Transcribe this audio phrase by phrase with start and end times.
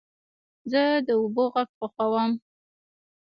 [0.71, 2.31] زه د اوبو غږ خوښوم.